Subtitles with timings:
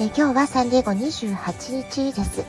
[0.00, 2.44] え今日はサンディエゴ28日です。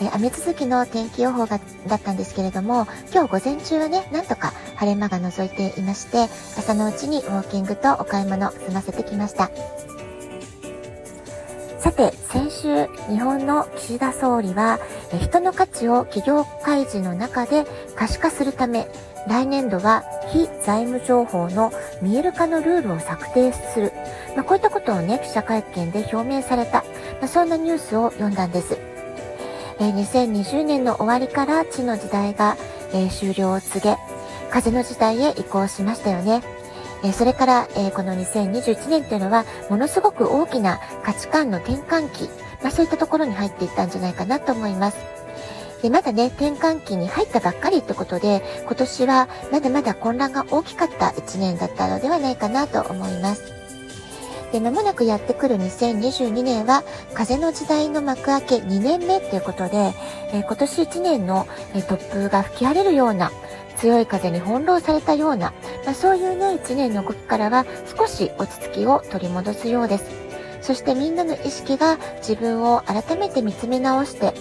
[0.00, 1.58] え雨続きの天気予報が
[1.88, 6.24] だったんですけれども、今日午前中はね、なんとか晴れ間が覗いていまして、
[6.56, 9.50] 朝のうちにウォーキングとお買い物済ませてきました。
[11.80, 14.78] さて、先週、日本の岸田総理は、
[15.20, 17.64] 人の価値を企業開示の中で
[17.96, 18.88] 可視化するため、
[19.28, 23.92] 来年度は非財務情報の見える化のルールを策定する。
[24.34, 26.84] まあ、こういったことをね、記者会見で表明された、
[27.20, 28.78] まあ、そんなニュースを読んだんです。
[29.80, 32.56] えー、2020年の終わりから地の時代が、
[32.92, 33.96] えー、終了を告げ、
[34.50, 36.42] 風の時代へ移行しましたよね。
[37.02, 42.30] えー、それから、えこの2021年っていうのは、ものすごく大きな価値観の転換期、
[42.62, 44.98] まあ、そういったところに入っていったんじゃないかなと思います。
[45.82, 53.63] で、まだね、転換期に入ったばっかりってことで、今年はまだまだ混乱が大きかった1年だったのではないかなと思います。
[54.54, 59.92] で、間もなくやってくる2022年は、風の時代の幕開け2年目ということで、
[60.32, 63.32] え、今年1年の、え、突風が吹き荒れるような、
[63.78, 65.52] 強い風に翻弄されたような、
[65.84, 67.66] まあ、そういうね、1年の動きからは
[67.98, 70.04] 少し落ち着きを取り戻すようです。
[70.60, 74.34] そしてみんなの意識が自分を改めて見つめ直して、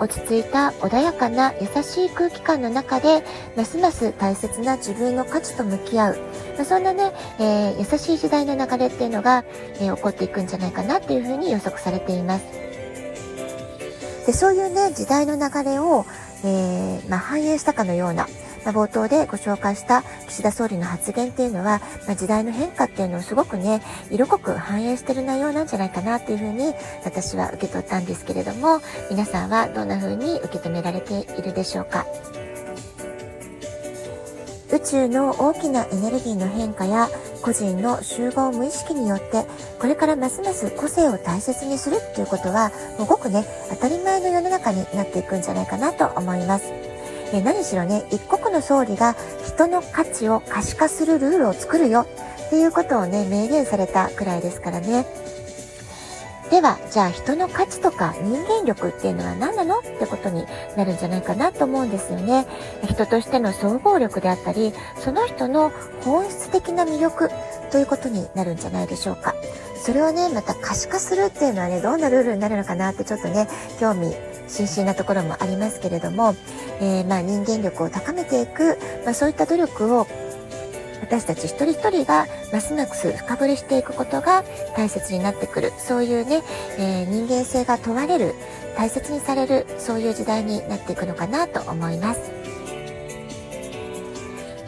[0.00, 3.22] 落ち着いた穏やかな優しい空気感の中で、
[3.54, 6.18] ますます大切な自分の価値と向き合う。
[6.56, 12.44] まあ、そんなね、えー、優しい時代の流れっていうのが、えー、起こっていくんじゃないかなっていうふうに予測されています。
[14.26, 16.06] で、そういうね、時代の流れを、
[16.44, 18.26] えー、まあ、反映したかのような、
[18.64, 32.06] まあ、冒頭でご紹介した岸田総理の発言っていうのは、まあ、時代の変化っていうのをすごくね、色濃く反映してる内容なんじゃないかなっていうふうに私は受け取ったんですけれども、皆さんはどんな風に受け止められているでしょうか？
[34.72, 37.08] 宇宙の大きなエネルギーの変化や
[37.42, 39.44] 個人の集合無意識によって
[39.80, 46.66] これからますます個性を大切にするっていうことはもうごくね当たり前の世の中になっていくんじゃないかなと思います。
[47.32, 48.18] え何しろね、一
[48.50, 49.16] の総理が
[49.46, 52.06] 人の価値を可視化するルールを作るよ
[52.46, 55.06] っていうことをね、明言されたくらいですからね。
[56.50, 59.78] では、じゃあ人の価値とか人間力っていうのは何なの？
[59.78, 60.44] ってことに
[60.76, 62.44] なるんじゃないかなと思うんですよね。
[62.88, 67.30] 人としての総合力であったり、その人の本質的な魅力
[67.70, 69.32] ということになるんじゃないでしょうか。
[69.76, 73.46] それをね、また可視化するっていうのはね、どんなルールになるのかなってちょっとね、
[73.78, 74.12] 興味
[74.50, 76.34] 心身なところもありますけれども、
[76.80, 80.06] えー、まあ人間力を高めていく、まあ、そういった努力を
[81.00, 84.44] 私たち一人一人がますます深掘りしていくことが
[84.76, 86.42] 大切になってくるそういうね、
[86.78, 88.34] えー、人間性が問われる
[88.76, 92.40] 大切にされるそういう時代になっていくのかなと思います。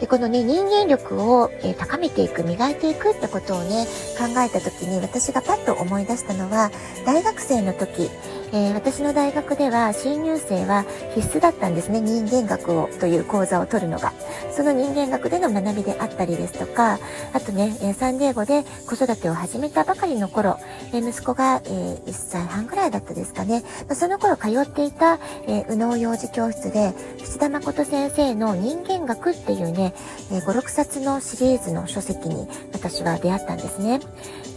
[0.03, 3.85] でこのね人間力を、えー、高めていく磨いていくってことをね
[4.19, 6.71] 考えた時に私がパッと思い出したのは
[7.05, 8.09] 大学生の時
[8.55, 11.99] えー、私の大学では新入生は必須だったんですね。
[11.99, 14.13] 人間学をという講座を取るのが。
[14.55, 16.99] その人間学での学びであったりですとか、
[17.33, 20.59] あとね、えサンディエゴで子育てを始めたばかりの頃、
[20.93, 21.69] え息子が、え
[22.05, 23.63] 1歳半ぐらいだったですかね。
[23.95, 26.93] その頃通っていた、え右脳幼児教室で、
[27.23, 29.95] 土田誠先生の人間学っていうね、
[30.31, 33.99] え5、6冊のシリーズの書籍に私は出会ったんですね。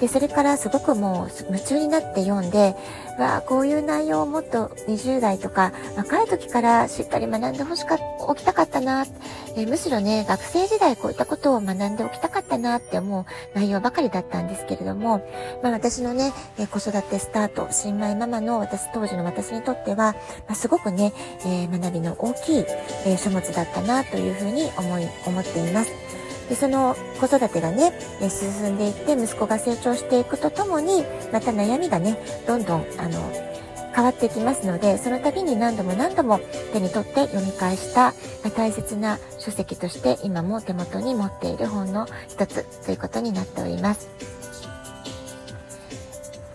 [0.00, 2.76] で、それからすごくもう夢中になって読んで、
[3.18, 9.06] わあ、こういう内容をもっと20代とか若い時からしっかり学んでほしかおきたかったな、
[9.56, 15.26] えー、むしろね、学生時代こういったことを学んでおきたかったなって思う内容ばかりだったんですけれども、
[15.62, 20.14] まあ私のね、えー、子育てスタート、新米ママの私、当時の私にとっては、
[20.46, 21.12] まあ、すごくね、
[21.46, 22.64] え、学びの大きい、
[23.06, 25.92] え書物だったなというふうに思い、思っています。
[26.48, 27.92] でその子育てがね
[28.30, 33.32] 進んでいって息子が成長していくとともにまた悩みがねどんどんあの
[33.96, 36.38] 変わってきますのでその度に何度も何度も
[36.74, 38.12] 手に取って読み返した
[38.54, 44.35] 大切な書籍として今も手元に持っている本の一つということになっております。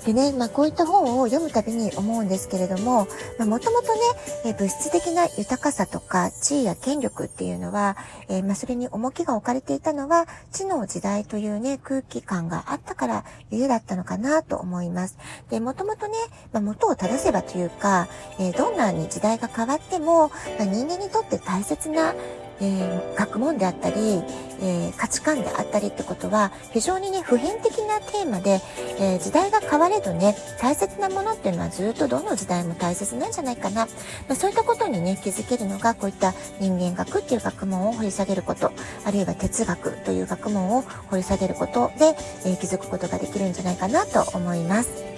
[0.06, 3.08] でね、まあ、こういった本を読むたびに思うんですけれども、
[3.38, 4.00] まあ、もともとね、
[4.46, 7.96] え物質的な豊かさとか地位や権力っていうのは、
[8.28, 15.18] えー、まあ、それに重きが置かれていたのは、知の時代というね、空気感があったからゆえだったのかなと思います。
[15.50, 16.14] で、もともとね、
[16.52, 18.08] まあ、元を正せばというか、
[18.40, 22.16] えー、どんなに時代が変わっても、まあ、人間にとって大切な
[22.62, 24.22] えー、学問であったり、
[24.62, 28.62] えー、価値観であったりってことは非常にね普遍的なテーマで、
[29.00, 33.92] えー、時代が変われどね大切なものっていうのはずっとどの時代も大切なんじゃないかな、ま
[34.34, 38.72] あ、そういったことにね気づけるのがこういった人間学っていう学問を掘り下げること
[39.06, 42.16] あるいは哲学という学問を掘り下げることで、
[42.46, 45.11] え気づくことができるんじゃないかなと思います。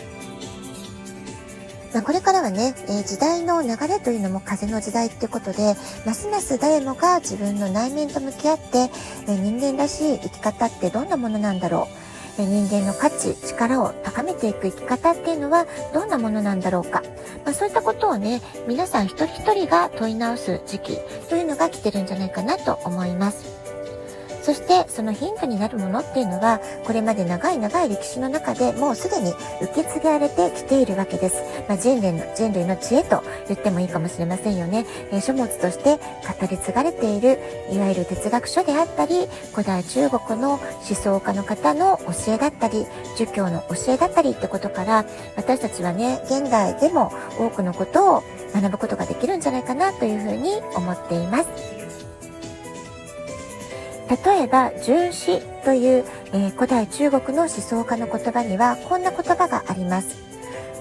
[1.93, 5.75] まあ、これからはね、えー、時代の流れというのも風の時代ってことで、
[6.05, 8.89] ますます誰もが自分の内面と向き合って、
[9.27, 12.13] えー、人間らしい生き方ってどんなものなんだろう。
[12.39, 17.03] え人間の価値、力を高めていく生き方っていうのはどんなものなんだろうか。
[17.45, 20.97] まあ、そういったことをね、皆さん一人一人が問い直す時期
[21.29, 23.62] というのが来てるんじゃないかなと思います。
[24.43, 29.31] そしてそのヒントになるものっていうのはこれまで長い長い歴史の中でもうすでに
[29.61, 31.41] 受け継がれてきているわけです。
[31.69, 34.85] まあ、人類の人類の知恵と言ってもいいかもしれませんよね。
[35.11, 37.39] えー、書物として語り継がれている
[37.71, 42.85] いわゆる哲学書であったり古代中国の思想家の方の教えだったり
[43.17, 45.05] 儒教の教えだったりってことから
[45.37, 48.23] 私たちはね現代でも多くのことを
[48.53, 51.82] 学ぶことができるんじゃないかなというふうに思っています。
[54.09, 60.17] 例えば、純子という、えー、古代中国の思想家の言葉にはこんな言葉があります。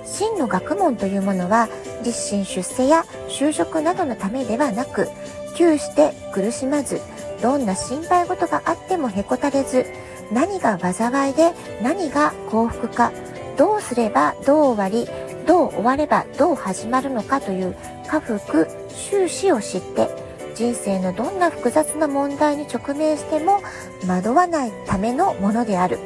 [0.05, 1.69] 真の学問というものは
[2.05, 5.09] 立身出世や就職などのためではなく、
[5.55, 7.01] 窮して苦しまず、
[7.41, 9.87] どんな心配事があってもへこたれず、
[10.33, 11.53] 何が災いで
[11.83, 13.13] 何が幸福か、
[13.57, 15.09] どうすればどう終わり、
[15.47, 17.75] どう終わればどう始まるのかという
[18.07, 20.22] 家福、終始を知って、
[20.55, 23.63] 人生のどんな複雑な問題に直面しても
[24.07, 25.99] 惑わないためのものである。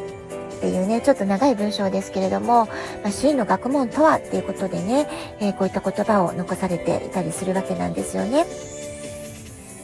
[0.56, 2.66] っていうね、ちょっと長い文章ですけれども、
[3.02, 5.06] まあ、真の学問とはっていうことでね、
[5.38, 8.46] えー、こういった言葉を残されていたりするわけなんですよね。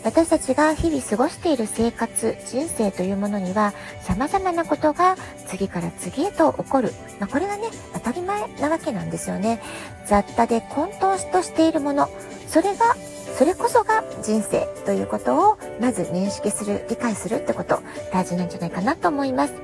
[0.04, 3.72] 私たちが日々過ごしている生活、人生というものには
[4.02, 5.16] 様々なことが
[5.46, 6.92] 次から次へと起こる。
[7.20, 9.60] まあ、これがね、当たり前なわけなんですよね。
[10.06, 12.08] 雑多で混沌としているもの、
[12.48, 12.96] それが
[13.36, 17.80] それこそが人生ということをまず認識する、理解するってこと
[18.12, 19.54] 大事なんじゃないかなと思います。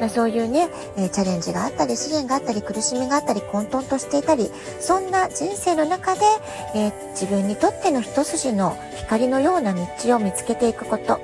[0.00, 4.50] まあ、そういうね、えー、チャレンジがあったり、試練があったり、苦しみがあったり、混沌としていたり、
[4.80, 6.20] そんな人生の中で、
[6.74, 11.20] えー、自分にとっての一筋の光のような道を見つけていくこと、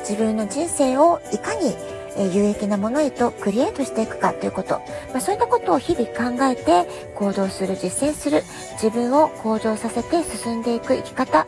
[0.00, 1.74] 自分の人生をいかに
[2.18, 4.80] え有益なものへとクリエイトしていくかということ、
[5.12, 8.42] まあ、そういったことを日々考えて行動する、実践する、
[8.72, 11.46] 自分を向上させて進んでいく生き方、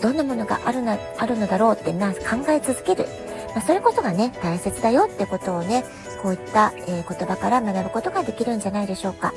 [0.00, 3.06] どんなものがあるな、あるのだろうってな考え続ける。
[3.54, 5.84] まあ、それこそがね、大切だよってことをね、
[6.22, 9.32] こういった、え、言葉から学ぶことができるんじゃないでしょうか。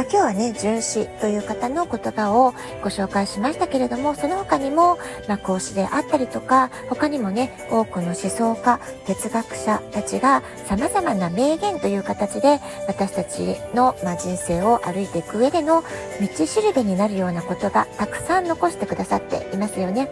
[0.00, 4.96] まあ、今日はね、純子という方の言葉をご紹介しましたけれども、その他にも、
[5.28, 15.84] まあ、講師であったりとか、他にもね、多くの思想家、哲学者たちが様々な名言という形で、私たちの、まあ、人生を歩いていく上での
[16.18, 20.08] 道しるべになるような言葉、たくさん残してくださっていますよね。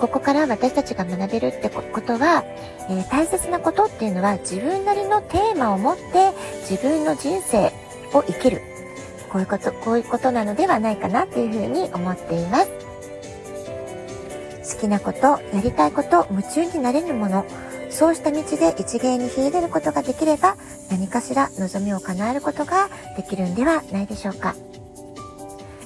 [0.00, 2.42] ここから私たちが学べるってことは、
[2.90, 6.32] えー、大切なことっていうのは自分なりのテーマを持って
[6.68, 7.72] 自分の人生
[8.12, 8.62] を生きる。
[9.30, 12.68] こういうこと、こういうことなのではないかなというふうに思っています。
[14.74, 17.44] 好きなこと、やりたいこと、夢中になれるもの、
[17.90, 20.56] そうした道で一芸に秀でることができれば、
[20.90, 24.54] 何かしら望みを叶えることができるんではないでしょうか。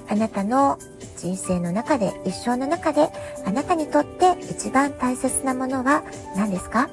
[0.08, 0.78] あなたの
[1.16, 3.08] 人生の中で、一生の中で、
[3.46, 6.02] あなたにとって一番大切なものは
[6.36, 6.90] 何ですか？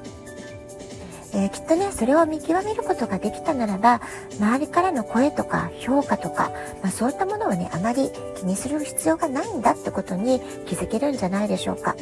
[1.39, 4.01] えー、きっとね、それを見極めることができたならば、
[4.39, 6.51] 周りからの声とか評価とか、
[6.83, 11.95] まあ、そういったものをね、あまり気にする必要がないんだってことに気づけるんじゃないでしょうか。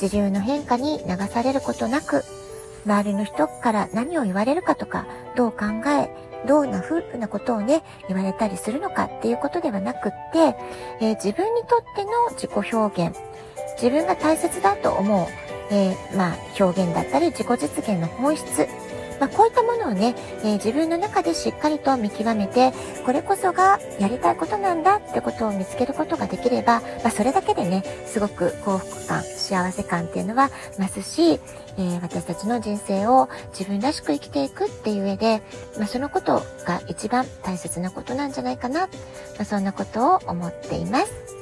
[0.00, 2.24] 時流の変化に流されることなく、
[2.84, 5.06] 周りの人から何を言われるかとか、
[5.36, 6.10] どう考え、
[6.48, 10.56] どんな風なことをね、言われたりするのかっていうことではなくって、
[11.00, 13.16] えー、自分にとっての自己表現、
[13.80, 18.68] 自分が大切だと思うえー、まあ、表現だったり自己実現の本質、
[19.20, 22.72] まあ、こういったものをね、えー、自分の中でしっかりと見極めて、
[23.04, 31.40] これこそがやりたいことなんだってことを見つけることができれば、まあ、それだけでね、すごく幸福感、幸せ感っていうのは増すし、
[31.78, 35.42] えー、私たちの人生を自分らしく生きていくっていう上で、
[35.78, 38.88] まあ、そのことが一番大切なことなんじゃないかな、ま
[39.40, 41.35] あ、そんなことを思っています。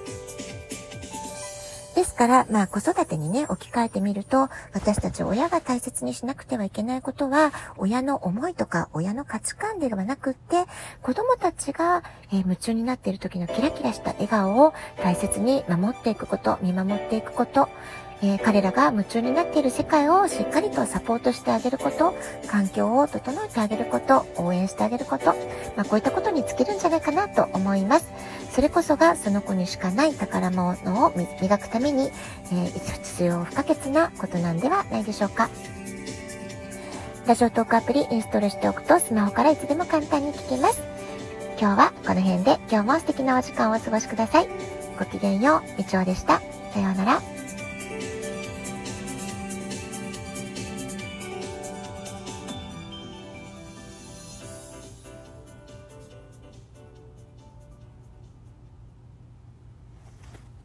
[1.95, 10.65] ですから、まあ子育てにね、置き換えてみると、私たち親が大切にしなくてはいけないことは、親の思いとか親の価値観ではなくって、
[11.03, 17.69] 子供たちが、えー、夢中になっている時のキラキラした笑顔を大切に守っていくこと、見守っていくこと、
[18.23, 22.15] えー、彼らが夢中になっている世界をしっかりとサポートしてあげること、
[22.49, 25.27] 環境を整えてあげること、応援してあげること、
[25.77, 28.11] まあ、こういったことに尽きるんじゃないかなと思います。
[28.55, 32.13] それこそがその子にしかない宝物を磨くために、
[32.53, 35.51] えー、必要不可欠なことなんではないでしょうか。
[37.27, 40.81] ラジオトークアプリインストールしておくとスマホからいつでも簡単に聞けます。
[41.59, 44.49] 今日はこの辺で今日も素敵なお時間をお過ごしください。
[45.01, 46.41] ごきげんよう、みちおでした。
[46.73, 47.34] さようなら。